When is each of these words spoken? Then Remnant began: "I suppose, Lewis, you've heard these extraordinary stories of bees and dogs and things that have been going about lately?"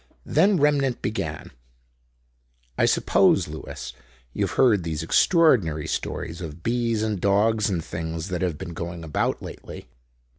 Then 0.25 0.57
Remnant 0.57 1.03
began: 1.03 1.51
"I 2.75 2.87
suppose, 2.87 3.47
Lewis, 3.47 3.93
you've 4.33 4.53
heard 4.53 4.81
these 4.83 5.03
extraordinary 5.03 5.85
stories 5.85 6.41
of 6.41 6.63
bees 6.63 7.03
and 7.03 7.21
dogs 7.21 7.69
and 7.69 7.85
things 7.85 8.29
that 8.29 8.41
have 8.41 8.57
been 8.57 8.73
going 8.73 9.03
about 9.03 9.43
lately?" 9.43 9.85